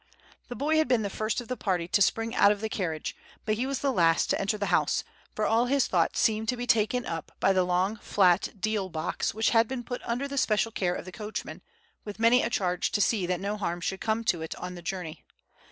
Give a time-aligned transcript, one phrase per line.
[0.47, 3.15] The boy had been the first of the party to spring out of the carriage,
[3.45, 5.03] but he was the last to enter the house,
[5.35, 9.35] for all his thoughts seemed to be taken up by the long, flat deal box
[9.35, 11.61] which had been put under the special care of the coachman,
[12.03, 14.81] with many a charge to see that no harm should come to it on the
[14.81, 15.23] journey.